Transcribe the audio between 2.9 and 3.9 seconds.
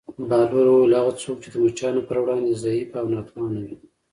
او ناتوانه وي.